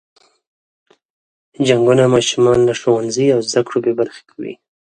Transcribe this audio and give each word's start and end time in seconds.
جنګونه 1.67 2.03
ماشومان 2.15 2.59
له 2.67 2.73
ښوونځي 2.79 3.27
او 3.35 3.39
زده 3.49 3.61
کړو 3.67 3.77
بې 3.85 3.93
برخې 3.99 4.23
کوي. 4.31 4.53